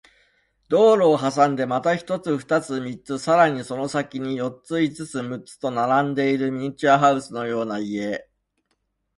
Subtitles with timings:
[0.67, 8.27] 道路を挟んでまた一つ、二つ、三つ、さらにその先に四つ、五つ、六つと並んでいるミニチュアハウスのような家